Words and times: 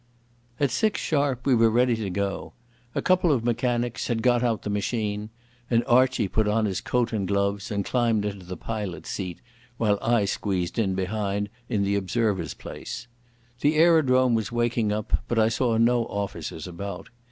At 0.59 0.71
six 0.71 0.99
sharp 0.99 1.45
we 1.45 1.53
were 1.53 1.69
ready 1.69 1.95
to 1.97 2.09
go. 2.09 2.53
A 2.95 3.03
couple 3.03 3.31
of 3.31 3.43
mechanics 3.43 4.07
had 4.07 4.23
got 4.23 4.41
out 4.41 4.63
the 4.63 4.69
machine, 4.71 5.29
and 5.69 5.83
Archie 5.85 6.27
put 6.27 6.47
on 6.47 6.65
his 6.65 6.81
coat 6.81 7.13
and 7.13 7.27
gloves 7.27 7.69
and 7.69 7.85
climbed 7.85 8.25
into 8.25 8.43
the 8.47 8.57
pilot's 8.57 9.11
seat, 9.11 9.41
while 9.77 9.99
I 10.01 10.25
squeezed 10.25 10.79
in 10.79 10.95
behind 10.95 11.49
in 11.69 11.83
the 11.83 11.93
observer's 11.93 12.55
place. 12.55 13.05
The 13.59 13.75
aerodrome 13.75 14.33
was 14.33 14.51
waking 14.51 14.91
up, 14.91 15.23
but 15.27 15.37
I 15.37 15.49
saw 15.49 15.77
no 15.77 16.05
officers 16.07 16.65
about. 16.65 17.09